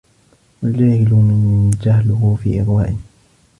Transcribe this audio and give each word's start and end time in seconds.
وَالْجَاهِلُ 0.63 1.13
مَنْ 1.13 1.71
جَهْلُهُ 1.83 2.37
فِي 2.43 2.61
إغْوَاءٍ 2.61 2.95